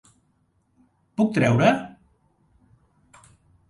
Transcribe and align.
Puc 1.21 1.31
treure...? 1.37 1.71